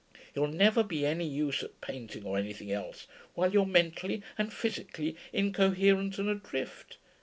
You'll 0.33 0.47
never 0.47 0.81
be 0.81 1.05
any 1.05 1.27
use 1.27 1.61
at 1.61 1.79
painting 1.79 2.25
or 2.25 2.35
anything 2.35 2.71
else 2.71 3.05
while 3.35 3.53
you're 3.53 3.67
mentally 3.67 4.23
and 4.35 4.51
physically 4.51 5.15
incoherent 5.31 6.17
and 6.17 6.27
adrift. 6.27 6.97